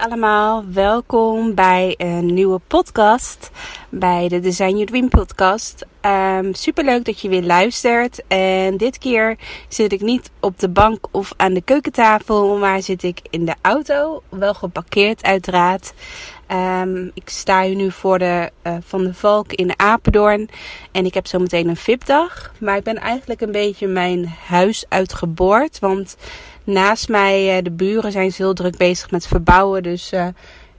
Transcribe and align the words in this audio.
allemaal. 0.00 0.64
Welkom 0.72 1.54
bij 1.54 1.94
een 1.96 2.34
nieuwe 2.34 2.60
podcast. 2.66 3.50
Bij 3.88 4.28
de 4.28 4.40
Design 4.40 4.70
Your 4.70 4.86
Dream 4.86 5.08
podcast. 5.08 5.86
Um, 6.06 6.54
Super 6.54 6.84
leuk 6.84 7.04
dat 7.04 7.20
je 7.20 7.28
weer 7.28 7.42
luistert. 7.42 8.22
En 8.28 8.76
dit 8.76 8.98
keer 8.98 9.36
zit 9.68 9.92
ik 9.92 10.00
niet 10.00 10.30
op 10.40 10.58
de 10.58 10.68
bank 10.68 11.06
of 11.10 11.32
aan 11.36 11.54
de 11.54 11.62
keukentafel. 11.62 12.56
Maar 12.56 12.82
zit 12.82 13.02
ik 13.02 13.20
in 13.30 13.44
de 13.44 13.54
auto. 13.60 14.22
Wel 14.28 14.54
geparkeerd 14.54 15.22
uiteraard. 15.22 15.92
Um, 16.48 17.10
ik 17.14 17.28
sta 17.28 17.62
hier 17.62 17.76
nu 17.76 17.90
voor 17.90 18.18
de 18.18 18.50
uh, 18.66 18.76
Van 18.84 19.04
de 19.04 19.14
Valk 19.14 19.52
in 19.52 19.78
Apeldoorn. 19.78 20.48
En 20.92 21.04
ik 21.04 21.14
heb 21.14 21.26
zo 21.26 21.38
meteen 21.38 21.68
een 21.68 21.76
VIP-dag. 21.76 22.52
Maar 22.58 22.76
ik 22.76 22.84
ben 22.84 22.98
eigenlijk 22.98 23.40
een 23.40 23.52
beetje 23.52 23.86
mijn 23.86 24.34
huis 24.46 24.84
uitgeboord. 24.88 25.78
Want 25.78 26.16
naast 26.64 27.08
mij, 27.08 27.56
uh, 27.56 27.64
de 27.64 27.70
buren 27.70 28.12
zijn 28.12 28.32
heel 28.36 28.54
druk 28.54 28.76
bezig 28.76 29.10
met 29.10 29.26
verbouwen. 29.26 29.82
Dus 29.82 30.12
uh, 30.12 30.26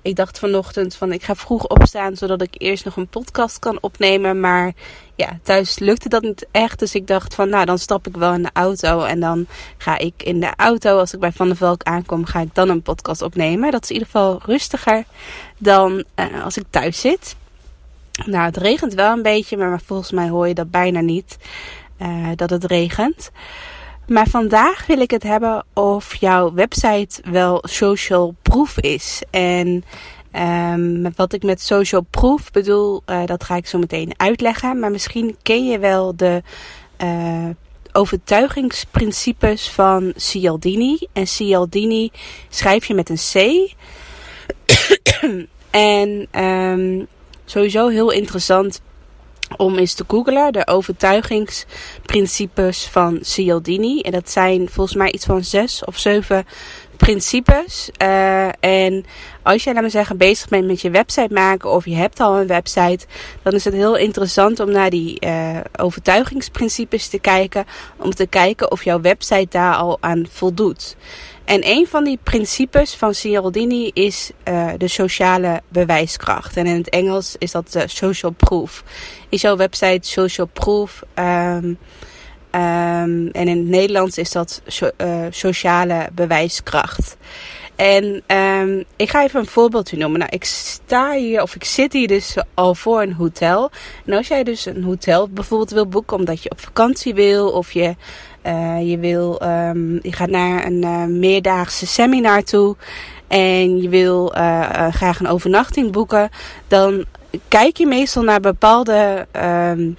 ik 0.02 0.16
dacht 0.16 0.40
vanochtend 0.40 0.96
van 0.96 1.12
ik 1.12 1.24
ga 1.24 1.36
vroeg 1.36 1.68
opstaan. 1.68 2.16
Zodat 2.16 2.42
ik 2.42 2.56
eerst 2.58 2.86
nog 2.86 2.96
een 2.96 3.08
podcast 3.08 3.60
kan 3.60 3.78
opnemen. 3.82 4.40
Maar 4.40 4.74
ja, 5.16 5.40
thuis 5.44 5.80
lukte 5.80 6.10
dat 6.10 6.22
niet 6.22 6.48
echt. 6.52 6.80
Dus 6.80 6.96
ik 6.96 7.08
dacht 7.08 7.36
van 7.36 7.50
nou 7.50 7.66
dan 7.66 7.78
stap 7.78 8.08
ik 8.08 8.18
wel 8.18 8.34
in 8.34 8.44
de 8.44 8.50
auto. 8.54 9.04
En 9.04 9.20
dan 9.20 9.48
ga 9.78 9.98
ik 9.98 10.24
in 10.24 10.40
de 10.40 10.54
auto, 10.56 10.98
als 10.98 11.14
ik 11.14 11.20
bij 11.20 11.32
Van 11.32 11.48
der 11.48 11.56
Valk 11.56 11.84
aankom, 11.84 12.26
ga 12.26 12.40
ik 12.40 12.56
dan 12.56 12.70
een 12.70 12.82
podcast 12.82 13.22
opnemen. 13.22 13.72
Dat 13.72 13.84
is 13.84 13.90
in 13.90 13.96
ieder 13.96 14.10
geval 14.12 14.42
rustiger 14.46 15.04
dan 15.58 16.04
uh, 16.16 16.44
als 16.44 16.58
ik 16.58 16.64
thuis 16.70 17.02
zit. 17.02 17.36
Nou, 18.26 18.46
het 18.46 18.58
regent 18.58 18.94
wel 18.94 19.12
een 19.12 19.22
beetje, 19.22 19.58
maar 19.58 19.82
volgens 19.86 20.12
mij 20.12 20.30
hoor 20.30 20.48
je 20.48 20.54
dat 20.54 20.72
bijna 20.72 21.00
niet. 21.00 21.38
Uh, 22.02 22.28
dat 22.36 22.50
het 22.50 22.64
regent. 22.64 23.32
Maar 24.12 24.28
vandaag 24.28 24.86
wil 24.86 25.00
ik 25.00 25.12
het 25.12 25.24
hebben 25.24 25.66
of 25.74 26.16
jouw 26.16 26.54
website 26.54 27.22
wel 27.32 27.64
social 27.68 28.36
proof 28.42 28.80
is. 28.80 29.22
En 29.30 29.84
um, 30.74 31.14
wat 31.16 31.34
ik 31.34 31.44
met 31.44 31.62
social 31.62 32.06
proof 32.10 32.52
bedoel, 32.52 33.02
uh, 33.06 33.26
dat 33.26 33.44
ga 33.44 33.56
ik 33.56 33.68
zo 33.68 33.78
meteen 33.78 34.14
uitleggen. 34.18 34.80
Maar 34.80 34.92
misschien 34.92 35.36
ken 35.42 35.66
je 35.66 35.80
wel 35.80 36.16
de 36.16 36.42
uh, 37.04 37.50
overtuigingsprincipes 37.92 39.70
van 39.70 40.14
Cialdini. 40.16 40.98
En 41.14 41.28
Cialdini 41.28 42.12
schrijf 42.50 42.86
je 42.86 42.94
met 42.94 43.10
een 43.10 43.20
C. 43.34 43.70
en 45.70 46.28
um, 46.44 47.08
sowieso 47.46 47.88
heel 47.88 48.12
interessant 48.12 48.82
om 49.58 49.78
eens 49.78 49.94
te 49.94 50.04
googlen. 50.08 50.54
De 50.54 50.68
overtuigingsprincipes 50.68 52.88
van 52.88 53.20
Cialdini. 53.22 54.02
En 54.02 54.12
dat 54.12 54.30
zijn 54.30 54.70
volgens 54.70 54.96
mij 54.96 55.12
iets 55.12 55.26
van 55.26 55.44
zes 55.44 55.86
of 55.86 55.98
zeven 55.98 56.46
principes. 57.06 57.90
Uh, 58.02 58.48
en 58.60 59.06
als 59.44 59.64
jij, 59.64 59.74
laat 59.74 59.82
maar 59.82 59.92
zeggen, 59.92 60.18
bezig 60.18 60.50
bent 60.50 60.68
met 60.68 60.82
je 60.82 60.90
website 60.90 61.34
maken 61.34 61.72
of 61.72 61.86
je 61.86 61.96
hebt 61.96 62.20
al 62.20 62.40
een 62.40 62.48
website, 62.48 63.06
dan 63.44 63.54
is 63.54 63.64
het 63.64 63.74
heel 63.74 63.98
interessant 63.98 64.60
om 64.60 64.72
naar 64.72 64.90
die 64.90 65.26
uh, 65.26 65.58
overtuigingsprincipes 65.80 67.08
te 67.08 67.20
kijken. 67.20 67.66
Om 67.98 68.12
te 68.12 68.28
kijken 68.28 68.72
of 68.72 68.84
jouw 68.84 69.02
website 69.02 69.48
daar 69.50 69.76
al 69.76 69.98
aan 70.00 70.26
voldoet. 70.30 70.96
En 71.52 71.68
een 71.68 71.88
van 71.88 72.04
die 72.04 72.20
principes 72.24 72.96
van 72.96 73.14
Cialdini 73.14 73.92
is 73.94 74.32
uh, 74.48 74.70
de 74.78 74.88
sociale 74.88 75.62
bewijskracht. 75.68 76.58
En 76.58 76.66
in 76.66 76.78
het 76.78 76.90
Engels 76.90 77.36
is 77.38 77.52
dat 77.52 77.72
de 77.72 77.88
social 77.88 78.32
proof. 78.32 78.84
Is 79.30 79.42
jouw 79.42 79.56
website 79.56 80.08
social 80.08 80.48
proof? 80.48 81.04
Um, 81.16 81.78
Um, 82.56 83.28
en 83.28 83.48
in 83.48 83.58
het 83.58 83.68
Nederlands 83.68 84.18
is 84.18 84.32
dat 84.32 84.62
uh, 84.98 85.26
sociale 85.30 86.10
bewijskracht. 86.14 87.18
En 87.76 88.24
um, 88.38 88.84
ik 88.96 89.10
ga 89.10 89.24
even 89.24 89.40
een 89.40 89.46
voorbeeldje 89.46 89.98
noemen. 89.98 90.20
Nou, 90.20 90.32
ik 90.32 90.44
sta 90.44 91.14
hier, 91.14 91.42
of 91.42 91.56
ik 91.56 91.64
zit 91.64 91.94
hier 91.94 92.08
dus 92.08 92.38
al 92.54 92.76
voor 92.76 93.02
een 93.02 93.14
hotel. 93.14 93.72
En 94.06 94.14
als 94.14 94.28
jij 94.28 94.44
dus 94.44 94.66
een 94.66 94.84
hotel 94.84 95.30
bijvoorbeeld 95.30 95.72
wil 95.72 95.88
boeken 95.88 96.18
omdat 96.18 96.44
je 96.44 96.52
op 96.52 96.60
vakantie 96.60 97.14
wil, 97.14 97.50
of 97.50 97.72
je, 97.72 97.96
uh, 98.46 98.90
je 98.90 98.98
wil, 98.98 99.42
um, 99.44 100.00
je 100.02 100.14
gaat 100.14 100.30
naar 100.30 100.66
een 100.66 100.84
uh, 100.84 101.06
meerdaagse 101.06 101.88
seminar 101.88 102.44
toe 102.44 102.76
en 103.28 103.82
je 103.82 103.90
wil 103.90 104.36
uh, 104.36 104.88
graag 104.88 105.20
een 105.20 105.28
overnachting 105.28 105.92
boeken, 105.92 106.30
dan 106.68 107.06
kijk 107.48 107.78
je 107.78 107.86
meestal 107.86 108.24
naar 108.24 108.40
bepaalde 108.40 109.28
um, 109.36 109.98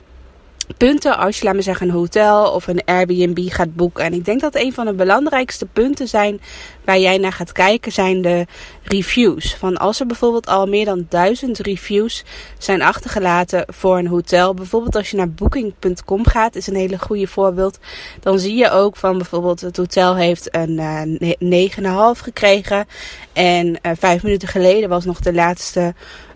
punten 0.77 1.19
als 1.19 1.39
je, 1.39 1.45
laat 1.45 1.55
me 1.55 1.63
zeggen, 1.63 1.89
een 1.89 1.95
hotel 1.95 2.53
of 2.53 2.67
een 2.67 2.85
Airbnb 2.85 3.51
gaat 3.51 3.75
boeken. 3.75 4.05
En 4.05 4.13
ik 4.13 4.25
denk 4.25 4.41
dat 4.41 4.55
een 4.55 4.73
van 4.73 4.87
de 4.87 4.93
belangrijkste 4.93 5.67
punten 5.67 6.09
zijn 6.09 6.41
waar 6.85 6.99
jij 6.99 7.19
naar 7.19 7.33
gaat 7.33 7.53
kijken, 7.53 7.93
zijn 7.93 8.23
de 8.23 8.47
reviews. 8.83 9.55
Van 9.55 9.77
als 9.77 10.01
er 10.01 10.07
bijvoorbeeld 10.07 10.47
al 10.47 10.67
meer 10.67 10.85
dan 10.85 11.07
duizend 11.09 11.59
reviews 11.59 12.25
zijn 12.59 12.83
achtergelaten 12.83 13.65
voor 13.69 13.99
een 13.99 14.07
hotel. 14.07 14.55
Bijvoorbeeld 14.55 14.97
als 14.97 15.11
je 15.11 15.17
naar 15.17 15.31
booking.com 15.31 16.27
gaat, 16.27 16.57
is 16.57 16.67
een 16.67 16.77
hele 16.77 16.99
goede 16.99 17.27
voorbeeld. 17.27 17.79
Dan 18.21 18.39
zie 18.39 18.57
je 18.57 18.71
ook 18.71 18.97
van 18.97 19.17
bijvoorbeeld 19.17 19.61
het 19.61 19.77
hotel 19.77 20.17
heeft 20.17 20.57
een 20.57 20.81
uh, 21.41 21.71
9,5 22.17 22.23
gekregen. 22.23 22.87
En 23.33 23.67
uh, 23.67 23.93
vijf 23.99 24.23
minuten 24.23 24.49
geleden 24.49 24.89
was 24.89 25.05
nog 25.05 25.21
de 25.21 25.33
laatste 25.33 25.95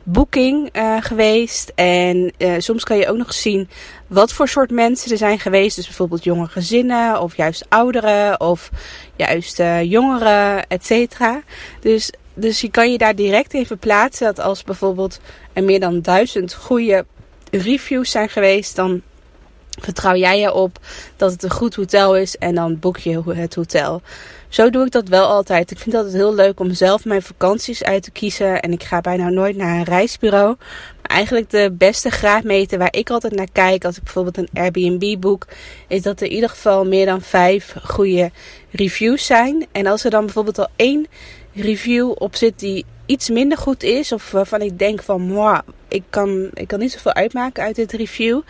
boeking 0.08 0.76
uh, 0.76 0.96
geweest. 1.00 1.72
En 1.74 2.32
uh, 2.38 2.54
soms 2.58 2.84
kan 2.84 2.96
je 2.96 3.08
ook 3.08 3.16
nog 3.16 3.32
zien 3.32 3.68
wat 4.06 4.32
voor 4.32 4.48
soort 4.48 4.70
mensen 4.70 5.10
er 5.10 5.16
zijn 5.16 5.38
geweest. 5.38 5.76
Dus 5.76 5.86
bijvoorbeeld 5.86 6.24
jonge 6.24 6.46
gezinnen 6.46 7.20
of 7.20 7.36
juist 7.36 7.66
ouderen 7.68 8.40
of 8.40 8.70
juist 9.16 9.60
uh, 9.60 9.82
jongeren, 9.82 10.66
et 10.66 10.86
cetera. 10.86 11.42
Dus, 11.80 12.12
dus 12.34 12.60
je 12.60 12.70
kan 12.70 12.92
je 12.92 12.98
daar 12.98 13.14
direct 13.14 13.54
even 13.54 13.78
plaatsen 13.78 14.26
dat 14.26 14.44
als 14.44 14.64
bijvoorbeeld 14.64 15.20
er 15.52 15.64
meer 15.64 15.80
dan 15.80 16.00
duizend 16.00 16.54
goede 16.54 17.06
reviews 17.50 18.10
zijn 18.10 18.28
geweest, 18.28 18.76
dan 18.76 19.02
vertrouw 19.78 20.14
jij 20.14 20.44
erop 20.44 20.78
dat 21.16 21.32
het 21.32 21.42
een 21.42 21.50
goed 21.50 21.74
hotel 21.74 22.16
is 22.16 22.36
en 22.36 22.54
dan 22.54 22.78
boek 22.78 22.96
je 22.96 23.22
het 23.32 23.54
hotel. 23.54 24.02
Zo 24.48 24.70
doe 24.70 24.84
ik 24.84 24.92
dat 24.92 25.08
wel 25.08 25.26
altijd. 25.26 25.70
Ik 25.70 25.78
vind 25.78 25.94
het 25.94 26.04
altijd 26.04 26.22
heel 26.22 26.34
leuk 26.34 26.60
om 26.60 26.74
zelf 26.74 27.04
mijn 27.04 27.22
vakanties 27.22 27.84
uit 27.84 28.02
te 28.02 28.10
kiezen. 28.10 28.62
En 28.62 28.72
ik 28.72 28.82
ga 28.82 29.00
bijna 29.00 29.28
nooit 29.28 29.56
naar 29.56 29.76
een 29.76 29.84
reisbureau. 29.84 30.56
Maar 31.02 31.10
eigenlijk 31.10 31.50
de 31.50 31.74
beste 31.78 32.10
graadmeter 32.10 32.78
waar 32.78 32.94
ik 32.94 33.10
altijd 33.10 33.34
naar 33.34 33.48
kijk 33.52 33.84
als 33.84 33.96
ik 33.96 34.02
bijvoorbeeld 34.02 34.38
een 34.38 34.48
Airbnb 34.54 35.20
boek, 35.20 35.46
is 35.88 36.02
dat 36.02 36.20
er 36.20 36.26
in 36.26 36.32
ieder 36.32 36.48
geval 36.48 36.84
meer 36.84 37.06
dan 37.06 37.22
vijf 37.22 37.74
goede 37.84 38.30
reviews 38.70 39.26
zijn. 39.26 39.66
En 39.72 39.86
als 39.86 40.04
er 40.04 40.10
dan 40.10 40.24
bijvoorbeeld 40.24 40.58
al 40.58 40.68
één 40.76 41.06
review 41.54 42.12
op 42.14 42.36
zit 42.36 42.58
die 42.58 42.84
iets 43.06 43.30
minder 43.30 43.58
goed 43.58 43.82
is, 43.82 44.12
of 44.12 44.30
waarvan 44.30 44.60
ik 44.60 44.78
denk 44.78 45.02
van, 45.02 45.26
ik 45.88 46.02
kan, 46.10 46.50
ik 46.54 46.68
kan 46.68 46.78
niet 46.78 46.92
zoveel 46.92 47.14
uitmaken 47.14 47.62
uit 47.62 47.76
dit 47.76 47.92
review. 47.92 48.40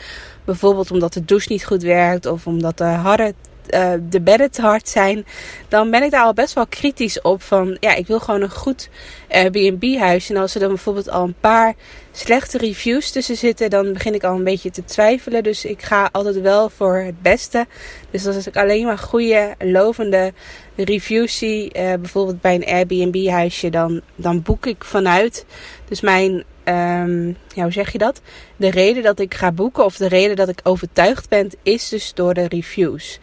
Bijvoorbeeld 0.45 0.91
omdat 0.91 1.13
de 1.13 1.25
douche 1.25 1.53
niet 1.53 1.65
goed 1.65 1.83
werkt, 1.83 2.27
of 2.27 2.47
omdat 2.47 2.78
de 2.78 2.84
harde 2.84 3.34
uh, 3.75 3.93
de 4.09 4.21
bedden 4.21 4.51
te 4.51 4.60
hard 4.60 4.89
zijn, 4.89 5.27
dan 5.69 5.91
ben 5.91 6.03
ik 6.03 6.10
daar 6.10 6.25
al 6.25 6.34
best 6.34 6.55
wel 6.55 6.66
kritisch 6.66 7.21
op. 7.21 7.43
Van 7.43 7.77
ja, 7.81 7.95
ik 7.95 8.07
wil 8.07 8.21
gewoon 8.21 8.43
een 8.43 8.51
goed 8.51 8.89
Airbnb-huis. 9.28 10.31
En 10.31 10.37
als 10.37 10.55
er 10.55 10.60
dan 10.60 10.69
bijvoorbeeld 10.69 11.10
al 11.10 11.25
een 11.25 11.37
paar 11.41 11.75
slechte 12.13 12.59
reviews 12.59 13.10
tussen 13.10 13.37
zitten, 13.37 13.71
dan 13.71 13.93
begin 13.93 14.15
ik 14.15 14.25
al 14.25 14.34
een 14.34 14.45
beetje 14.45 14.71
te 14.71 14.84
twijfelen. 14.84 15.43
Dus 15.43 15.65
ik 15.65 15.83
ga 15.83 16.09
altijd 16.13 16.41
wel 16.41 16.71
voor 16.71 16.97
het 16.97 17.22
beste. 17.22 17.66
Dus 18.10 18.27
als 18.27 18.47
ik 18.47 18.57
alleen 18.57 18.84
maar 18.84 18.99
goede, 18.99 19.55
lovende 19.59 20.33
reviews 20.77 21.39
zie, 21.39 21.65
uh, 21.65 21.95
bijvoorbeeld 21.95 22.41
bij 22.41 22.55
een 22.55 22.66
Airbnb-huisje, 22.66 23.71
dan, 23.71 24.01
dan 24.15 24.43
boek 24.43 24.66
ik 24.66 24.84
vanuit. 24.84 25.45
Dus 25.89 26.01
mijn 26.01 26.45
um, 26.68 27.36
ja, 27.54 27.63
hoe 27.63 27.72
zeg 27.72 27.92
je 27.92 27.98
dat? 27.98 28.21
De 28.57 28.71
reden 28.71 29.03
dat 29.03 29.18
ik 29.18 29.34
ga 29.34 29.53
boeken 29.53 29.84
of 29.84 29.97
de 29.97 30.09
reden 30.09 30.36
dat 30.36 30.48
ik 30.48 30.60
overtuigd 30.63 31.28
ben, 31.28 31.51
is 31.63 31.89
dus 31.89 32.15
door 32.15 32.34
de 32.34 32.48
reviews. 32.48 33.18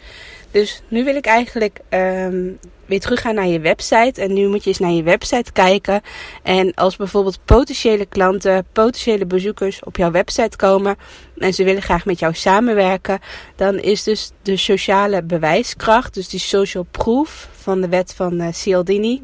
Dus 0.50 0.82
nu 0.88 1.04
wil 1.04 1.16
ik 1.16 1.26
eigenlijk 1.26 1.80
ehm, 1.88 2.50
weer 2.86 3.00
teruggaan 3.00 3.34
naar 3.34 3.46
je 3.46 3.60
website. 3.60 4.20
En 4.20 4.32
nu 4.32 4.48
moet 4.48 4.62
je 4.62 4.68
eens 4.68 4.78
naar 4.78 4.90
je 4.90 5.02
website 5.02 5.52
kijken. 5.52 6.00
En 6.42 6.74
als 6.74 6.96
bijvoorbeeld 6.96 7.44
potentiële 7.44 8.06
klanten, 8.06 8.66
potentiële 8.72 9.26
bezoekers 9.26 9.84
op 9.84 9.96
jouw 9.96 10.10
website 10.10 10.56
komen. 10.56 10.96
En 11.38 11.54
ze 11.54 11.64
willen 11.64 11.82
graag 11.82 12.04
met 12.04 12.18
jou 12.18 12.34
samenwerken. 12.34 13.18
Dan 13.56 13.78
is 13.78 14.02
dus 14.02 14.30
de 14.42 14.56
sociale 14.56 15.22
bewijskracht, 15.22 16.14
dus 16.14 16.28
die 16.28 16.40
social 16.40 16.86
proof 16.90 17.48
van 17.52 17.80
de 17.80 17.88
wet 17.88 18.14
van 18.14 18.40
uh, 18.40 18.46
Cialdini. 18.52 19.22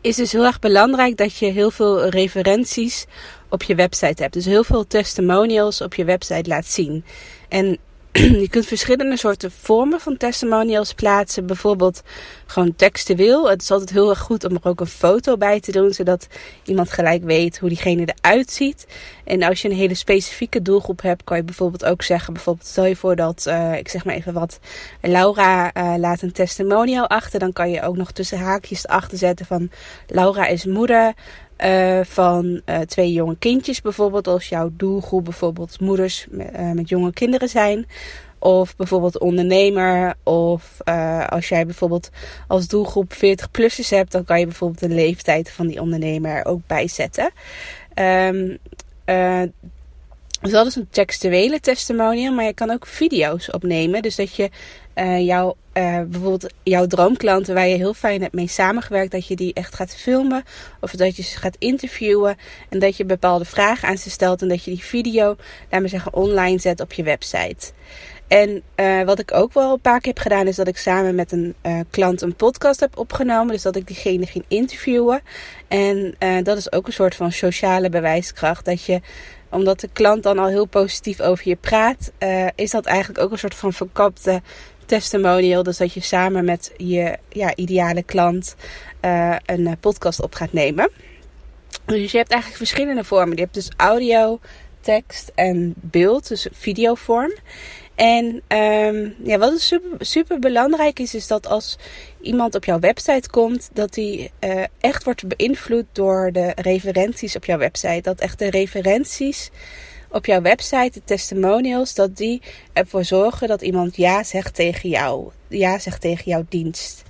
Is 0.00 0.16
dus 0.16 0.32
heel 0.32 0.44
erg 0.44 0.58
belangrijk 0.58 1.16
dat 1.16 1.36
je 1.36 1.46
heel 1.46 1.70
veel 1.70 2.08
referenties 2.08 3.06
op 3.48 3.62
je 3.62 3.74
website 3.74 4.22
hebt. 4.22 4.34
Dus 4.34 4.44
heel 4.44 4.64
veel 4.64 4.86
testimonials 4.86 5.80
op 5.80 5.94
je 5.94 6.04
website 6.04 6.48
laat 6.48 6.66
zien. 6.66 7.04
En 7.48 7.78
je 8.42 8.48
kunt 8.50 8.66
verschillende 8.66 9.16
soorten 9.16 9.50
vormen 9.50 10.00
van 10.00 10.16
testimonials 10.16 10.94
plaatsen. 10.94 11.46
Bijvoorbeeld 11.46 12.02
gewoon 12.46 12.76
textueel. 12.76 13.50
Het 13.50 13.62
is 13.62 13.70
altijd 13.70 13.90
heel 13.90 14.10
erg 14.10 14.18
goed 14.18 14.44
om 14.44 14.54
er 14.54 14.68
ook 14.68 14.80
een 14.80 14.86
foto 14.86 15.36
bij 15.36 15.60
te 15.60 15.72
doen, 15.72 15.92
zodat 15.92 16.26
iemand 16.64 16.90
gelijk 16.92 17.22
weet 17.22 17.58
hoe 17.58 17.68
diegene 17.68 18.08
eruit 18.14 18.50
ziet. 18.50 18.86
En 19.24 19.42
als 19.42 19.62
je 19.62 19.68
een 19.68 19.74
hele 19.76 19.94
specifieke 19.94 20.62
doelgroep 20.62 21.02
hebt, 21.02 21.24
kan 21.24 21.36
je 21.36 21.44
bijvoorbeeld 21.44 21.84
ook 21.84 22.02
zeggen: 22.02 22.32
bijvoorbeeld, 22.32 22.66
stel 22.66 22.84
je 22.84 22.96
voor 22.96 23.16
dat, 23.16 23.44
uh, 23.48 23.76
ik 23.76 23.88
zeg 23.88 24.04
maar 24.04 24.14
even 24.14 24.32
wat, 24.32 24.58
Laura 25.00 25.74
uh, 25.76 25.94
laat 25.98 26.22
een 26.22 26.32
testimonial 26.32 27.08
achter. 27.08 27.38
Dan 27.38 27.52
kan 27.52 27.70
je 27.70 27.82
ook 27.82 27.96
nog 27.96 28.12
tussen 28.12 28.38
haakjes 28.38 28.84
erachter 28.84 29.18
zetten 29.18 29.46
van 29.46 29.70
Laura 30.06 30.46
is 30.46 30.64
moeder. 30.64 31.14
Uh, 31.64 32.00
van 32.02 32.60
uh, 32.66 32.78
twee 32.78 33.12
jonge 33.12 33.36
kindjes 33.38 33.80
bijvoorbeeld. 33.80 34.26
Als 34.26 34.48
jouw 34.48 34.70
doelgroep 34.72 35.24
bijvoorbeeld 35.24 35.80
moeders 35.80 36.26
met, 36.30 36.50
uh, 36.52 36.72
met 36.72 36.88
jonge 36.88 37.12
kinderen 37.12 37.48
zijn. 37.48 37.86
Of 38.38 38.76
bijvoorbeeld 38.76 39.18
ondernemer. 39.18 40.14
Of 40.22 40.80
als 41.28 41.48
jij 41.48 41.64
bijvoorbeeld 41.66 42.10
als 42.46 42.68
doelgroep 42.68 43.14
40-plussers 43.14 43.88
hebt. 43.88 44.12
Dan 44.12 44.24
kan 44.24 44.38
je 44.38 44.46
bijvoorbeeld 44.46 44.80
de 44.80 44.94
leeftijd 44.94 45.50
van 45.50 45.66
die 45.66 45.80
ondernemer 45.80 46.30
er 46.30 46.44
ook 46.44 46.60
bijzetten. 46.66 47.30
Um, 47.94 48.58
dus 50.40 50.50
dat 50.50 50.66
is 50.66 50.76
een 50.76 50.88
textuele 50.90 51.60
testimonial, 51.60 52.34
maar 52.34 52.44
je 52.44 52.54
kan 52.54 52.70
ook 52.70 52.86
video's 52.86 53.52
opnemen. 53.52 54.02
Dus 54.02 54.16
dat 54.16 54.34
je 54.34 54.50
uh, 54.94 55.26
jouw, 55.26 55.56
uh, 55.74 56.00
bijvoorbeeld 56.02 56.52
jouw 56.62 56.86
droomklanten 56.86 57.54
waar 57.54 57.68
je 57.68 57.76
heel 57.76 57.94
fijn 57.94 58.20
hebt 58.20 58.34
mee 58.34 58.48
samengewerkt, 58.48 59.12
dat 59.12 59.26
je 59.26 59.36
die 59.36 59.54
echt 59.54 59.74
gaat 59.74 59.96
filmen. 59.96 60.44
Of 60.80 60.90
dat 60.90 61.16
je 61.16 61.22
ze 61.22 61.38
gaat 61.38 61.56
interviewen. 61.58 62.36
En 62.68 62.78
dat 62.78 62.96
je 62.96 63.04
bepaalde 63.04 63.44
vragen 63.44 63.88
aan 63.88 63.98
ze 63.98 64.10
stelt. 64.10 64.42
En 64.42 64.48
dat 64.48 64.64
je 64.64 64.70
die 64.70 64.84
video, 64.84 65.36
laat 65.70 65.80
maar 65.80 65.88
zeggen, 65.88 66.14
online 66.14 66.58
zet 66.58 66.80
op 66.80 66.92
je 66.92 67.02
website. 67.02 67.72
En 68.28 68.62
uh, 68.76 69.02
wat 69.02 69.18
ik 69.18 69.34
ook 69.34 69.52
wel 69.52 69.72
een 69.72 69.80
paar 69.80 70.00
keer 70.00 70.12
heb 70.12 70.22
gedaan, 70.22 70.46
is 70.46 70.56
dat 70.56 70.68
ik 70.68 70.76
samen 70.76 71.14
met 71.14 71.32
een 71.32 71.54
klant 71.90 72.22
een 72.22 72.36
podcast 72.36 72.80
heb 72.80 72.98
opgenomen. 72.98 73.52
Dus 73.52 73.62
dat 73.62 73.76
ik 73.76 73.86
diegene 73.86 74.26
ging 74.26 74.44
interviewen. 74.48 75.20
En 75.68 76.14
dat 76.42 76.56
is 76.56 76.72
ook 76.72 76.86
een 76.86 76.92
soort 76.92 77.14
van 77.14 77.32
sociale 77.32 77.88
bewijskracht. 77.88 78.64
Dat 78.64 78.84
je 78.84 79.00
omdat 79.50 79.80
de 79.80 79.88
klant 79.92 80.22
dan 80.22 80.38
al 80.38 80.46
heel 80.46 80.66
positief 80.66 81.20
over 81.20 81.48
je 81.48 81.56
praat, 81.56 82.12
uh, 82.18 82.46
is 82.54 82.70
dat 82.70 82.86
eigenlijk 82.86 83.24
ook 83.24 83.32
een 83.32 83.38
soort 83.38 83.54
van 83.54 83.72
verkapte 83.72 84.42
testimonial. 84.86 85.62
Dus 85.62 85.76
dat 85.76 85.92
je 85.92 86.00
samen 86.00 86.44
met 86.44 86.72
je 86.76 87.18
ja, 87.28 87.54
ideale 87.54 88.02
klant 88.02 88.54
uh, 89.04 89.36
een 89.46 89.60
uh, 89.60 89.72
podcast 89.80 90.22
op 90.22 90.34
gaat 90.34 90.52
nemen. 90.52 90.90
Dus 91.84 92.10
je 92.10 92.18
hebt 92.18 92.30
eigenlijk 92.30 92.62
verschillende 92.62 93.04
vormen. 93.04 93.36
Je 93.36 93.42
hebt 93.42 93.54
dus 93.54 93.70
audio, 93.76 94.38
tekst 94.80 95.32
en 95.34 95.74
beeld, 95.76 96.28
dus 96.28 96.46
videovorm. 96.52 97.32
En 98.00 98.42
um, 98.48 99.14
ja, 99.22 99.38
wat 99.38 99.60
super, 99.60 100.06
super 100.06 100.38
belangrijk 100.38 100.98
is, 100.98 101.14
is 101.14 101.26
dat 101.26 101.46
als 101.46 101.78
iemand 102.20 102.54
op 102.54 102.64
jouw 102.64 102.78
website 102.78 103.30
komt, 103.30 103.70
dat 103.72 103.94
die 103.94 104.30
uh, 104.40 104.64
echt 104.80 105.04
wordt 105.04 105.36
beïnvloed 105.36 105.84
door 105.92 106.32
de 106.32 106.52
referenties 106.54 107.36
op 107.36 107.44
jouw 107.44 107.58
website. 107.58 108.00
Dat 108.02 108.20
echt 108.20 108.38
de 108.38 108.50
referenties 108.50 109.50
op 110.10 110.26
jouw 110.26 110.40
website, 110.40 110.90
de 110.92 111.02
testimonials, 111.04 111.94
dat 111.94 112.16
die 112.16 112.42
ervoor 112.72 113.04
zorgen 113.04 113.48
dat 113.48 113.62
iemand 113.62 113.96
ja 113.96 114.24
zegt 114.24 114.54
tegen 114.54 114.88
jou. 114.88 115.30
Ja 115.48 115.78
zegt 115.78 116.00
tegen 116.00 116.30
jouw 116.30 116.44
dienst. 116.48 117.02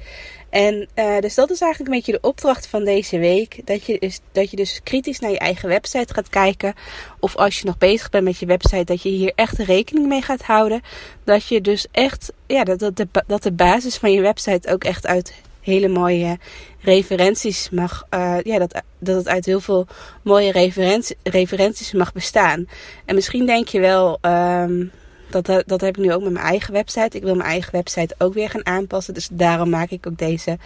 En 0.50 0.88
uh, 0.94 1.18
dus 1.18 1.34
dat 1.34 1.50
is 1.50 1.60
eigenlijk 1.60 1.90
een 1.90 1.96
beetje 1.96 2.12
de 2.12 2.28
opdracht 2.28 2.66
van 2.66 2.84
deze 2.84 3.18
week. 3.18 3.60
Dat 3.64 3.84
je, 3.84 3.96
dus, 3.98 4.20
dat 4.32 4.50
je 4.50 4.56
dus 4.56 4.80
kritisch 4.82 5.18
naar 5.18 5.30
je 5.30 5.38
eigen 5.38 5.68
website 5.68 6.14
gaat 6.14 6.28
kijken. 6.28 6.74
Of 7.20 7.36
als 7.36 7.58
je 7.58 7.66
nog 7.66 7.78
bezig 7.78 8.10
bent 8.10 8.24
met 8.24 8.38
je 8.38 8.46
website, 8.46 8.84
dat 8.84 9.02
je 9.02 9.08
hier 9.08 9.32
echt 9.34 9.58
rekening 9.58 10.06
mee 10.06 10.22
gaat 10.22 10.42
houden. 10.42 10.80
Dat 11.24 11.46
je 11.46 11.60
dus 11.60 11.86
echt, 11.92 12.32
ja, 12.46 12.64
dat, 12.64 12.78
dat, 12.78 12.96
de, 12.96 13.08
dat 13.26 13.42
de 13.42 13.52
basis 13.52 13.96
van 13.96 14.12
je 14.12 14.20
website 14.20 14.72
ook 14.72 14.84
echt 14.84 15.06
uit 15.06 15.34
hele 15.60 15.88
mooie 15.88 16.38
referenties 16.80 17.70
mag, 17.70 18.06
uh, 18.14 18.36
ja, 18.42 18.58
dat, 18.58 18.82
dat 18.98 19.16
het 19.16 19.28
uit 19.28 19.44
heel 19.44 19.60
veel 19.60 19.86
mooie 20.22 20.52
referenties, 20.52 21.16
referenties 21.22 21.92
mag 21.92 22.12
bestaan. 22.12 22.68
En 23.04 23.14
misschien 23.14 23.46
denk 23.46 23.68
je 23.68 23.80
wel, 23.80 24.18
um, 24.22 24.90
dat, 25.30 25.48
eh, 25.48 25.56
dat 25.66 25.80
heb 25.80 25.96
ik 25.96 26.04
nu 26.04 26.12
ook 26.12 26.22
met 26.22 26.32
mijn 26.32 26.44
eigen 26.44 26.72
website. 26.72 27.16
Ik 27.16 27.22
wil 27.22 27.34
mijn 27.34 27.48
eigen 27.48 27.72
website 27.72 28.14
ook 28.18 28.34
weer 28.34 28.50
gaan 28.50 28.66
aanpassen. 28.66 29.14
Dus 29.14 29.28
daarom 29.32 29.70
maak 29.70 29.90
ik 29.90 30.06
ook 30.06 30.18
deze 30.18 30.58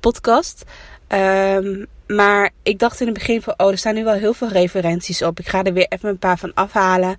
podcast. 0.00 0.64
Um, 1.08 1.86
maar 2.06 2.50
ik 2.62 2.78
dacht 2.78 3.00
in 3.00 3.06
het 3.06 3.14
begin 3.14 3.42
van, 3.42 3.54
oh, 3.56 3.70
er 3.70 3.78
staan 3.78 3.94
nu 3.94 4.04
wel 4.04 4.14
heel 4.14 4.34
veel 4.34 4.48
referenties 4.48 5.22
op. 5.22 5.38
Ik 5.38 5.48
ga 5.48 5.62
er 5.62 5.72
weer 5.72 5.86
even 5.88 6.08
een 6.08 6.18
paar 6.18 6.38
van 6.38 6.54
afhalen. 6.54 7.16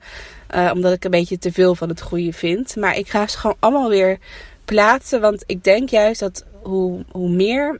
Uh, 0.55 0.71
omdat 0.73 0.93
ik 0.93 1.03
een 1.03 1.11
beetje 1.11 1.37
te 1.37 1.51
veel 1.51 1.75
van 1.75 1.89
het 1.89 2.01
goede 2.01 2.33
vind. 2.33 2.75
Maar 2.75 2.97
ik 2.97 3.09
ga 3.09 3.27
ze 3.27 3.37
gewoon 3.37 3.55
allemaal 3.59 3.89
weer 3.89 4.17
plaatsen. 4.65 5.21
Want 5.21 5.43
ik 5.45 5.63
denk 5.63 5.89
juist 5.89 6.19
dat 6.19 6.45
hoe, 6.61 7.03
hoe 7.11 7.29
meer 7.29 7.79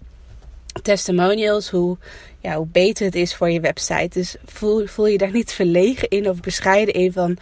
testimonials, 0.82 1.70
hoe, 1.70 1.98
ja, 2.40 2.56
hoe 2.56 2.68
beter 2.72 3.06
het 3.06 3.16
is 3.16 3.36
voor 3.36 3.50
je 3.50 3.60
website. 3.60 4.10
Dus 4.10 4.36
voel, 4.46 4.86
voel 4.86 5.08
je 5.08 5.18
daar 5.18 5.32
niet 5.32 5.54
verlegen 5.54 6.10
in 6.10 6.30
of 6.30 6.40
bescheiden 6.40 6.94
in 6.94 7.12
van 7.12 7.38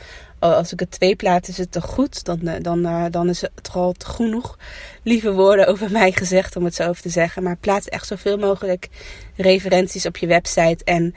als 0.49 0.73
ik 0.73 0.79
het 0.79 0.91
twee 0.91 1.15
plaats 1.15 1.49
is 1.49 1.57
het 1.57 1.71
toch 1.71 1.85
goed. 1.85 2.25
Dan, 2.25 2.47
eh, 2.47 2.61
dan, 2.61 2.85
uh, 2.85 3.05
dan 3.11 3.29
is 3.29 3.41
het 3.41 3.51
toch 3.61 3.75
al 3.75 3.95
genoeg 4.05 4.57
lieve 5.03 5.31
woorden 5.31 5.67
over 5.67 5.91
mij 6.01 6.11
gezegd, 6.11 6.55
om 6.55 6.63
het 6.63 6.75
zo 6.75 6.87
over 6.89 7.01
te 7.01 7.09
zeggen. 7.09 7.43
Maar 7.43 7.57
plaats 7.57 7.89
echt 7.89 8.07
zoveel 8.07 8.37
mogelijk 8.37 8.89
referenties 9.35 10.05
op 10.05 10.17
je 10.17 10.27
website. 10.27 10.83
En 10.83 11.15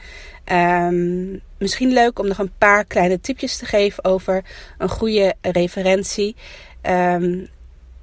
um, 0.89 1.41
misschien 1.59 1.93
leuk 1.93 2.19
om 2.19 2.27
nog 2.29 2.39
een 2.39 2.53
paar 2.59 2.85
kleine 2.85 3.21
tipjes 3.21 3.57
te 3.57 3.67
geven 3.67 4.05
over 4.05 4.45
een 4.79 4.89
goede 4.89 5.35
referentie. 5.41 6.37
Um, 6.83 7.49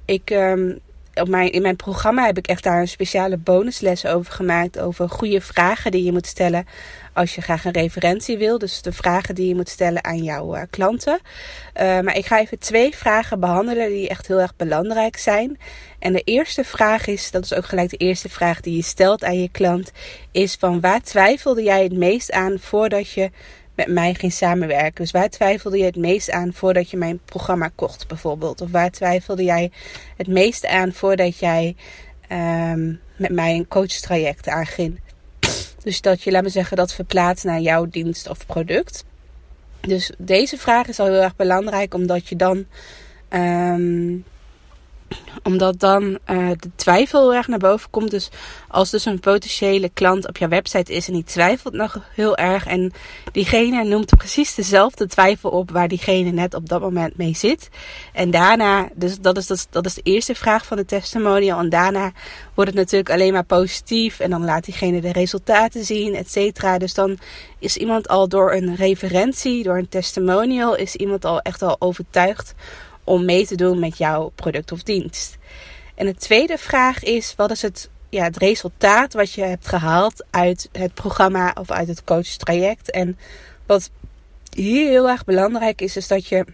ik, 0.04 0.30
um, 0.30 0.80
op 1.14 1.28
mijn, 1.28 1.52
in 1.52 1.62
mijn 1.62 1.76
programma 1.76 2.26
heb 2.26 2.38
ik 2.38 2.46
echt 2.46 2.62
daar 2.62 2.80
een 2.80 2.88
speciale 2.88 3.36
bonusles 3.36 4.06
over 4.06 4.32
gemaakt. 4.32 4.78
Over 4.78 5.08
goede 5.08 5.40
vragen 5.40 5.90
die 5.90 6.04
je 6.04 6.12
moet 6.12 6.26
stellen 6.26 6.66
als 7.12 7.34
je 7.34 7.40
graag 7.40 7.64
een 7.64 7.72
referentie 7.72 8.38
wil. 8.38 8.58
Dus 8.58 8.82
de 8.82 8.92
vragen 8.92 9.34
die 9.34 9.48
je 9.48 9.54
moet 9.54 9.68
stellen 9.68 10.04
aan 10.04 10.22
jouw 10.22 10.56
uh, 10.56 10.62
klanten. 10.70 11.20
Uh, 11.22 11.82
maar 12.00 12.16
ik 12.16 12.26
ga 12.26 12.40
even 12.40 12.58
twee 12.58 12.96
vragen 12.96 13.40
behandelen 13.40 13.88
die 13.88 14.08
echt 14.08 14.26
heel 14.26 14.40
erg 14.40 14.56
belangrijk 14.56 15.16
zijn. 15.16 15.58
En 15.98 16.12
de 16.12 16.22
eerste 16.22 16.64
vraag 16.64 17.06
is, 17.06 17.30
dat 17.30 17.44
is 17.44 17.54
ook 17.54 17.66
gelijk 17.66 17.90
de 17.90 17.96
eerste 17.96 18.28
vraag 18.28 18.60
die 18.60 18.76
je 18.76 18.82
stelt 18.82 19.24
aan 19.24 19.40
je 19.40 19.48
klant, 19.48 19.92
is 20.32 20.54
van 20.54 20.80
waar 20.80 21.02
twijfelde 21.02 21.62
jij 21.62 21.82
het 21.82 21.92
meest 21.92 22.30
aan 22.32 22.58
voordat 22.58 23.10
je 23.10 23.30
met 23.74 23.86
mij 23.86 24.14
ging 24.14 24.32
samenwerken. 24.32 25.02
Dus 25.02 25.10
waar 25.10 25.28
twijfelde 25.28 25.78
je 25.78 25.84
het 25.84 25.96
meest 25.96 26.30
aan 26.30 26.52
voordat 26.52 26.90
je 26.90 26.96
mijn 26.96 27.20
programma 27.24 27.70
kocht, 27.74 28.08
bijvoorbeeld? 28.08 28.60
Of 28.60 28.70
waar 28.70 28.90
twijfelde 28.90 29.44
jij 29.44 29.70
het 30.16 30.26
meest 30.26 30.66
aan 30.66 30.92
voordat 30.92 31.38
jij 31.38 31.76
um, 32.32 33.00
met 33.16 33.30
mij 33.30 33.54
een 33.54 33.68
coachtraject 33.68 34.48
aanging? 34.48 35.00
Dus 35.82 36.00
dat 36.00 36.22
je, 36.22 36.30
laat 36.30 36.42
me 36.42 36.48
zeggen, 36.48 36.76
dat 36.76 36.92
verplaatst 36.92 37.44
naar 37.44 37.60
jouw 37.60 37.86
dienst 37.86 38.28
of 38.28 38.46
product. 38.46 39.04
Dus 39.80 40.12
deze 40.18 40.58
vraag 40.58 40.88
is 40.88 41.00
al 41.00 41.06
heel 41.06 41.22
erg 41.22 41.36
belangrijk, 41.36 41.94
omdat 41.94 42.28
je 42.28 42.36
dan 42.36 42.66
um, 43.30 44.24
omdat 45.42 45.80
dan 45.80 46.02
uh, 46.02 46.50
de 46.58 46.70
twijfel 46.76 47.20
heel 47.20 47.34
erg 47.34 47.48
naar 47.48 47.58
boven 47.58 47.90
komt. 47.90 48.10
Dus 48.10 48.30
als 48.68 48.90
dus 48.90 49.04
een 49.04 49.20
potentiële 49.20 49.88
klant 49.88 50.28
op 50.28 50.36
jouw 50.36 50.48
website 50.48 50.92
is 50.92 51.06
en 51.08 51.12
die 51.12 51.24
twijfelt 51.24 51.74
nog 51.74 51.98
heel 52.14 52.36
erg. 52.36 52.66
En 52.66 52.92
diegene 53.32 53.84
noemt 53.84 54.16
precies 54.16 54.54
dezelfde 54.54 55.06
twijfel 55.06 55.50
op 55.50 55.70
waar 55.70 55.88
diegene 55.88 56.30
net 56.30 56.54
op 56.54 56.68
dat 56.68 56.80
moment 56.80 57.16
mee 57.16 57.36
zit. 57.36 57.68
En 58.12 58.30
daarna, 58.30 58.88
dus 58.94 59.18
dat 59.20 59.36
is, 59.36 59.46
dat, 59.46 59.66
dat 59.70 59.86
is 59.86 59.94
de 59.94 60.02
eerste 60.02 60.34
vraag 60.34 60.66
van 60.66 60.76
de 60.76 60.84
testimonial. 60.84 61.58
En 61.58 61.68
daarna 61.68 62.12
wordt 62.54 62.70
het 62.70 62.78
natuurlijk 62.78 63.10
alleen 63.10 63.32
maar 63.32 63.44
positief. 63.44 64.20
En 64.20 64.30
dan 64.30 64.44
laat 64.44 64.64
diegene 64.64 65.00
de 65.00 65.12
resultaten 65.12 65.84
zien, 65.84 66.14
et 66.14 66.30
cetera. 66.30 66.78
Dus 66.78 66.94
dan 66.94 67.18
is 67.58 67.76
iemand 67.76 68.08
al 68.08 68.28
door 68.28 68.52
een 68.52 68.74
referentie, 68.74 69.62
door 69.62 69.78
een 69.78 69.88
testimonial, 69.88 70.76
is 70.76 70.96
iemand 70.96 71.24
al 71.24 71.40
echt 71.40 71.62
al 71.62 71.76
overtuigd 71.78 72.54
om 73.04 73.24
mee 73.24 73.46
te 73.46 73.54
doen 73.54 73.78
met 73.78 73.98
jouw 73.98 74.32
product 74.34 74.72
of 74.72 74.82
dienst. 74.82 75.36
En 75.94 76.06
de 76.06 76.14
tweede 76.14 76.58
vraag 76.58 77.02
is: 77.02 77.34
wat 77.36 77.50
is 77.50 77.62
het, 77.62 77.90
ja, 78.08 78.24
het 78.24 78.36
resultaat 78.36 79.12
wat 79.12 79.32
je 79.32 79.42
hebt 79.42 79.68
gehaald 79.68 80.24
uit 80.30 80.68
het 80.72 80.94
programma 80.94 81.54
of 81.60 81.70
uit 81.70 81.88
het 81.88 82.04
coachtraject? 82.04 82.90
En 82.90 83.18
wat 83.66 83.90
hier 84.54 84.88
heel 84.88 85.08
erg 85.08 85.24
belangrijk 85.24 85.80
is, 85.80 85.96
is 85.96 86.08
dat 86.08 86.26
je 86.26 86.44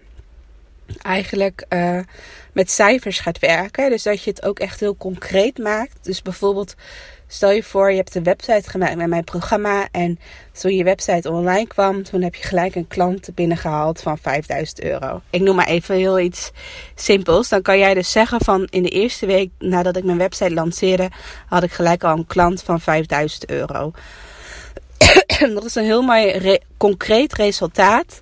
eigenlijk 1.02 1.64
uh, 1.68 2.00
met 2.52 2.70
cijfers 2.70 3.20
gaat 3.20 3.38
werken. 3.38 3.90
Dus 3.90 4.02
dat 4.02 4.22
je 4.22 4.30
het 4.30 4.44
ook 4.44 4.58
echt 4.58 4.80
heel 4.80 4.96
concreet 4.96 5.58
maakt. 5.58 6.04
Dus 6.04 6.22
bijvoorbeeld, 6.22 6.74
stel 7.28 7.50
je 7.50 7.62
voor, 7.62 7.90
je 7.90 7.97
hebt 7.97 8.14
een 8.14 8.23
website 8.23 8.70
gemaakt 8.70 8.97
met 8.97 9.08
mijn 9.08 9.25
programma. 9.25 9.88
En 9.90 10.18
toen 10.52 10.76
je 10.76 10.85
website 10.85 11.30
online 11.30 11.66
kwam, 11.66 12.02
toen 12.02 12.23
heb 12.23 12.35
je 12.35 12.42
gelijk 12.42 12.75
een 12.75 12.88
klant 12.88 13.28
binnengehaald 13.35 14.00
van 14.00 14.18
5000 14.18 14.82
euro. 14.82 15.20
Ik 15.30 15.40
noem 15.40 15.56
maar 15.56 15.66
even 15.66 15.94
heel 15.94 16.20
iets 16.20 16.50
simpels. 16.94 17.49
Dan 17.49 17.62
kan 17.62 17.78
jij 17.78 17.94
dus 17.94 18.11
zeggen 18.12 18.40
van 18.40 18.64
in 18.70 18.82
de 18.82 18.88
eerste 18.88 19.26
week 19.26 19.50
nadat 19.58 19.97
ik 19.97 20.04
mijn 20.04 20.18
website 20.18 20.54
lanceerde, 20.54 21.11
had 21.47 21.62
ik 21.62 21.73
gelijk 21.73 22.04
al 22.04 22.16
een 22.16 22.26
klant 22.26 22.62
van 22.62 22.80
5000 22.80 23.50
euro. 23.50 23.92
dat 25.54 25.64
is 25.64 25.75
een 25.75 25.85
heel 25.85 26.02
mooi 26.02 26.30
re 26.30 26.61
concreet 26.76 27.35
resultaat. 27.35 28.20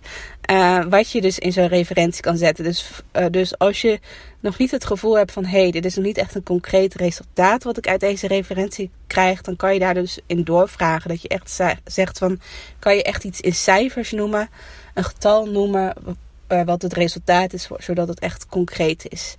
Uh, 0.50 0.84
wat 0.84 1.10
je 1.10 1.20
dus 1.20 1.38
in 1.38 1.52
zo'n 1.52 1.66
referentie 1.66 2.22
kan 2.22 2.36
zetten. 2.36 2.64
Dus, 2.64 2.90
uh, 3.12 3.26
dus 3.30 3.58
als 3.58 3.80
je 3.80 4.00
nog 4.40 4.58
niet 4.58 4.70
het 4.70 4.84
gevoel 4.84 5.16
hebt 5.16 5.32
van 5.32 5.44
hé, 5.44 5.60
hey, 5.60 5.70
dit 5.70 5.84
is 5.84 5.94
nog 5.94 6.04
niet 6.04 6.18
echt 6.18 6.34
een 6.34 6.42
concreet 6.42 6.94
resultaat 6.94 7.64
wat 7.64 7.76
ik 7.76 7.88
uit 7.88 8.00
deze 8.00 8.26
referentie 8.26 8.90
krijg, 9.06 9.40
dan 9.40 9.56
kan 9.56 9.72
je 9.72 9.78
daar 9.78 9.94
dus 9.94 10.18
in 10.26 10.44
doorvragen. 10.44 11.08
Dat 11.08 11.22
je 11.22 11.28
echt 11.28 11.60
zegt 11.84 12.18
van 12.18 12.40
kan 12.78 12.96
je 12.96 13.02
echt 13.02 13.24
iets 13.24 13.40
in 13.40 13.54
cijfers 13.54 14.10
noemen, 14.10 14.48
een 14.94 15.04
getal 15.04 15.46
noemen, 15.46 15.94
uh, 16.48 16.62
wat 16.62 16.82
het 16.82 16.92
resultaat 16.92 17.52
is, 17.52 17.68
zodat 17.78 18.08
het 18.08 18.18
echt 18.18 18.46
concreet 18.46 19.06
is. 19.08 19.36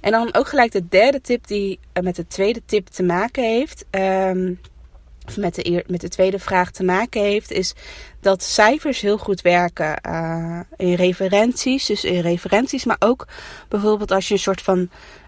En 0.00 0.10
dan 0.10 0.34
ook 0.34 0.48
gelijk 0.48 0.72
de 0.72 0.88
derde 0.88 1.20
tip 1.20 1.46
die 1.46 1.78
met 2.02 2.16
de 2.16 2.26
tweede 2.26 2.62
tip 2.66 2.86
te 2.86 3.02
maken 3.02 3.44
heeft. 3.44 3.84
Um, 3.90 4.60
met 5.36 5.54
de, 5.54 5.84
met 5.86 6.00
de 6.00 6.08
tweede 6.08 6.38
vraag 6.38 6.70
te 6.70 6.84
maken 6.84 7.22
heeft, 7.22 7.50
is 7.50 7.74
dat 8.20 8.42
cijfers 8.42 9.00
heel 9.00 9.18
goed 9.18 9.40
werken 9.40 10.00
uh, 10.08 10.60
in 10.76 10.94
referenties. 10.94 11.86
Dus 11.86 12.04
in 12.04 12.20
referenties, 12.20 12.84
maar 12.84 12.96
ook 12.98 13.26
bijvoorbeeld 13.68 14.10
als 14.10 14.28
je 14.28 14.34
een 14.34 14.40
soort 14.40 14.62
van 14.62 14.78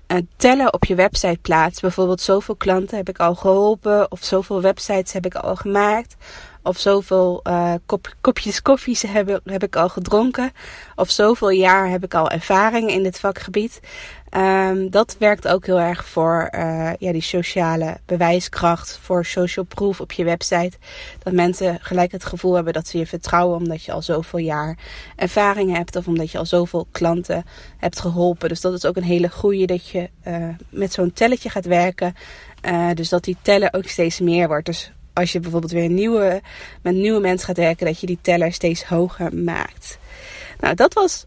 uh, 0.08 0.18
tellen 0.36 0.72
op 0.72 0.84
je 0.84 0.94
website 0.94 1.38
plaatst. 1.42 1.80
Bijvoorbeeld 1.80 2.20
zoveel 2.20 2.56
klanten 2.56 2.96
heb 2.96 3.08
ik 3.08 3.18
al 3.18 3.34
geholpen, 3.34 4.10
of 4.10 4.24
zoveel 4.24 4.60
websites 4.60 5.12
heb 5.12 5.26
ik 5.26 5.34
al 5.34 5.56
gemaakt. 5.56 6.16
Of 6.64 6.78
zoveel 6.78 7.42
kop, 7.86 8.14
kopjes 8.20 8.62
koffies 8.62 9.02
heb, 9.02 9.40
heb 9.44 9.62
ik 9.62 9.76
al 9.76 9.88
gedronken. 9.88 10.52
Of 10.96 11.10
zoveel 11.10 11.50
jaar 11.50 11.90
heb 11.90 12.04
ik 12.04 12.14
al 12.14 12.30
ervaring 12.30 12.90
in 12.90 13.02
dit 13.02 13.20
vakgebied. 13.20 13.80
Um, 14.36 14.90
dat 14.90 15.16
werkt 15.18 15.48
ook 15.48 15.66
heel 15.66 15.80
erg 15.80 16.08
voor 16.08 16.48
uh, 16.54 16.90
ja, 16.98 17.12
die 17.12 17.22
sociale 17.22 17.96
bewijskracht, 18.06 18.98
voor 19.02 19.24
social 19.24 19.64
proof 19.64 20.00
op 20.00 20.12
je 20.12 20.24
website. 20.24 20.72
Dat 21.22 21.32
mensen 21.32 21.78
gelijk 21.80 22.12
het 22.12 22.24
gevoel 22.24 22.54
hebben 22.54 22.72
dat 22.72 22.88
ze 22.88 22.98
je 22.98 23.06
vertrouwen 23.06 23.56
omdat 23.56 23.84
je 23.84 23.92
al 23.92 24.02
zoveel 24.02 24.38
jaar 24.38 24.78
ervaring 25.16 25.76
hebt 25.76 25.96
of 25.96 26.06
omdat 26.06 26.30
je 26.30 26.38
al 26.38 26.46
zoveel 26.46 26.86
klanten 26.90 27.44
hebt 27.78 28.00
geholpen. 28.00 28.48
Dus 28.48 28.60
dat 28.60 28.72
is 28.72 28.84
ook 28.84 28.96
een 28.96 29.02
hele 29.02 29.30
goede 29.30 29.66
dat 29.66 29.88
je 29.88 30.10
uh, 30.26 30.48
met 30.68 30.92
zo'n 30.92 31.12
telletje 31.12 31.50
gaat 31.50 31.66
werken. 31.66 32.14
Uh, 32.64 32.90
dus 32.94 33.08
dat 33.08 33.24
die 33.24 33.36
teller 33.42 33.68
ook 33.72 33.86
steeds 33.86 34.20
meer 34.20 34.48
wordt. 34.48 34.66
Dus 34.66 34.92
als 35.12 35.32
je 35.32 35.40
bijvoorbeeld 35.40 35.72
weer 35.72 35.88
nieuwe, 35.88 36.40
met 36.82 36.94
nieuwe 36.94 37.20
mensen 37.20 37.46
gaat 37.46 37.56
werken, 37.56 37.86
dat 37.86 38.00
je 38.00 38.06
die 38.06 38.18
teller 38.22 38.52
steeds 38.52 38.84
hoger 38.84 39.34
maakt. 39.34 39.98
Nou, 40.60 40.74
dat 40.74 40.94
was 40.94 41.26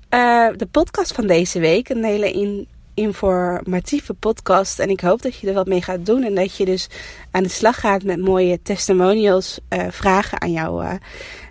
de 0.57 0.67
podcast 0.71 1.13
van 1.13 1.27
deze 1.27 1.59
week. 1.59 1.89
Een 1.89 2.03
hele 2.03 2.31
in, 2.31 2.67
informatieve 2.95 4.13
podcast. 4.13 4.79
En 4.79 4.89
ik 4.89 4.99
hoop 4.99 5.21
dat 5.21 5.35
je 5.35 5.47
er 5.47 5.53
wat 5.53 5.67
mee 5.67 5.81
gaat 5.81 6.05
doen. 6.05 6.23
En 6.23 6.35
dat 6.35 6.57
je 6.57 6.65
dus 6.65 6.87
aan 7.31 7.43
de 7.43 7.49
slag 7.49 7.79
gaat 7.79 8.03
met 8.03 8.19
mooie 8.19 8.61
testimonials, 8.61 9.59
uh, 9.69 9.85
vragen 9.89 10.41
aan 10.41 10.51
jouw 10.51 10.81
uh, 10.81 10.93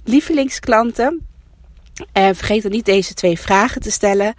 lievelingsklanten. 0.04 1.26
En 2.12 2.36
vergeet 2.36 2.62
dan 2.62 2.70
niet 2.70 2.84
deze 2.84 3.14
twee 3.14 3.38
vragen 3.38 3.80
te 3.80 3.90
stellen. 3.90 4.34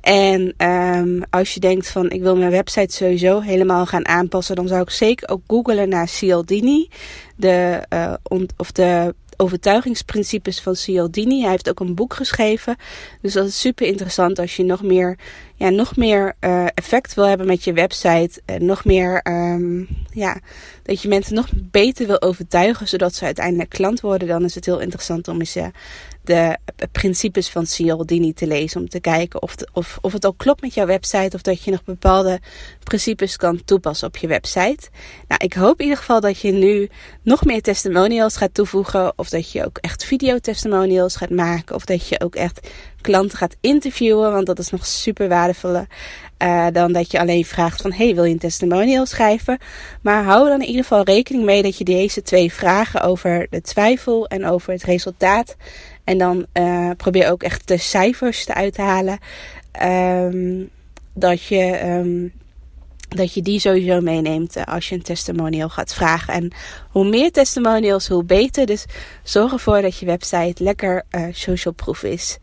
En 0.00 0.54
um, 0.68 1.22
als 1.30 1.54
je 1.54 1.60
denkt 1.60 1.90
van 1.90 2.10
ik 2.10 2.22
wil 2.22 2.36
mijn 2.36 2.50
website 2.50 2.94
sowieso 2.94 3.40
helemaal 3.40 3.86
gaan 3.86 4.08
aanpassen, 4.08 4.56
dan 4.56 4.68
zou 4.68 4.82
ik 4.82 4.90
zeker 4.90 5.28
ook 5.28 5.40
googlen 5.46 5.88
naar 5.88 6.08
Cialdini. 6.08 6.88
De, 7.36 7.82
uh, 7.92 8.42
of 8.56 8.72
de 8.72 9.14
overtuigingsprincipes 9.42 10.60
van 10.60 10.76
Cialdini. 10.76 11.40
Hij 11.40 11.50
heeft 11.50 11.68
ook 11.68 11.80
een 11.80 11.94
boek 11.94 12.14
geschreven. 12.14 12.76
Dus 13.20 13.32
dat 13.32 13.46
is 13.46 13.60
super 13.60 13.86
interessant 13.86 14.38
als 14.38 14.56
je 14.56 14.64
nog 14.64 14.82
meer, 14.82 15.18
ja, 15.54 15.68
nog 15.68 15.96
meer 15.96 16.34
uh, 16.40 16.66
effect 16.74 17.14
wil 17.14 17.24
hebben 17.24 17.46
met 17.46 17.64
je 17.64 17.72
website. 17.72 18.42
En 18.44 18.64
nog 18.64 18.84
meer, 18.84 19.20
um, 19.28 19.88
ja, 20.10 20.40
dat 20.82 21.02
je 21.02 21.08
mensen 21.08 21.34
nog 21.34 21.48
beter 21.54 22.06
wil 22.06 22.22
overtuigen, 22.22 22.88
zodat 22.88 23.14
ze 23.14 23.24
uiteindelijk 23.24 23.70
klant 23.70 24.00
worden. 24.00 24.28
Dan 24.28 24.44
is 24.44 24.54
het 24.54 24.66
heel 24.66 24.80
interessant 24.80 25.28
om 25.28 25.38
eens 25.38 25.56
uh, 25.56 25.66
de 26.24 26.58
principes 26.92 27.48
van 27.48 27.66
Cialdini 27.66 28.32
te 28.32 28.46
lezen. 28.46 28.80
Om 28.80 28.88
te 28.88 29.00
kijken 29.00 29.42
of, 29.42 29.54
of, 29.72 29.98
of 30.00 30.12
het 30.12 30.24
al 30.24 30.32
klopt 30.32 30.60
met 30.60 30.74
jouw 30.74 30.86
website. 30.86 31.36
Of 31.36 31.42
dat 31.42 31.62
je 31.62 31.70
nog 31.70 31.84
bepaalde 31.84 32.40
principes 32.82 33.36
kan 33.36 33.64
toepassen 33.64 34.08
op 34.08 34.16
je 34.16 34.26
website. 34.26 34.88
Nou, 35.28 35.44
ik 35.44 35.52
hoop 35.52 35.78
in 35.78 35.84
ieder 35.84 35.98
geval 35.98 36.20
dat 36.20 36.40
je 36.40 36.52
nu 36.52 36.88
nog 37.22 37.44
meer 37.44 37.62
testimonials 37.62 38.36
gaat 38.36 38.54
toevoegen. 38.54 39.12
Of 39.16 39.28
dat 39.28 39.52
je 39.52 39.64
ook 39.64 39.78
echt 39.78 40.04
videotestimonials 40.04 41.16
gaat 41.16 41.30
maken. 41.30 41.74
Of 41.74 41.84
dat 41.84 42.08
je 42.08 42.20
ook 42.20 42.34
echt 42.34 42.68
klanten 43.02 43.38
gaat 43.38 43.56
interviewen. 43.60 44.32
Want 44.32 44.46
dat 44.46 44.58
is 44.58 44.70
nog 44.70 44.86
super 44.86 45.28
waardevoller 45.28 45.86
uh, 46.42 46.66
dan 46.72 46.92
dat 46.92 47.10
je 47.10 47.18
alleen 47.18 47.44
vraagt 47.44 47.82
van... 47.82 47.92
hey, 47.92 48.14
wil 48.14 48.24
je 48.24 48.32
een 48.32 48.38
testimonial 48.38 49.06
schrijven? 49.06 49.58
Maar 50.00 50.24
hou 50.24 50.48
dan 50.48 50.60
in 50.60 50.66
ieder 50.66 50.82
geval 50.82 51.04
rekening 51.04 51.44
mee 51.44 51.62
dat 51.62 51.78
je 51.78 51.84
deze 51.84 52.22
twee 52.22 52.52
vragen 52.52 53.00
over 53.00 53.46
de 53.50 53.60
twijfel 53.60 54.26
en 54.26 54.46
over 54.46 54.72
het 54.72 54.82
resultaat... 54.82 55.56
en 56.04 56.18
dan 56.18 56.46
uh, 56.54 56.90
probeer 56.96 57.30
ook 57.30 57.42
echt 57.42 57.68
de 57.68 57.76
cijfers 57.76 58.44
te 58.44 58.54
uithalen. 58.54 59.18
Um, 59.82 60.70
dat 61.14 61.42
je... 61.42 61.84
Um, 61.84 62.32
dat 63.08 63.34
je 63.34 63.42
die 63.42 63.60
sowieso 63.60 64.00
meeneemt 64.00 64.56
uh, 64.56 64.64
als 64.64 64.88
je 64.88 64.94
een 64.94 65.02
testimonial 65.02 65.68
gaat 65.68 65.94
vragen. 65.94 66.34
En 66.34 66.52
hoe 66.90 67.08
meer 67.08 67.32
testimonials, 67.32 68.08
hoe 68.08 68.24
beter. 68.24 68.66
Dus 68.66 68.84
zorg 69.22 69.52
ervoor 69.52 69.82
dat 69.82 69.98
je 69.98 70.06
website 70.06 70.62
lekker 70.62 71.04
social 71.32 71.74
proof 71.74 72.02
is. 72.02 72.38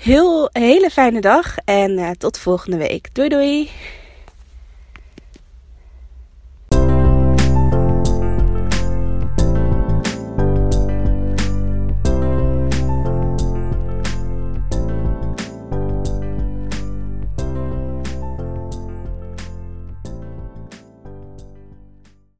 Heel, 0.00 0.48
hele 0.52 0.90
fijne 0.90 1.20
dag 1.20 1.56
en 1.64 1.90
uh, 1.90 2.10
tot 2.10 2.38
volgende 2.38 2.76
week. 2.76 3.14
Doei 3.14 3.28
doei! 3.28 3.70